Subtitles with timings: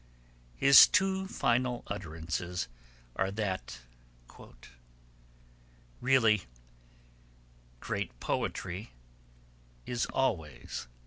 [0.55, 2.67] His two final utterances
[3.15, 3.81] are that
[6.01, 6.41] 'really
[7.79, 8.93] great poetry
[9.85, 10.87] is always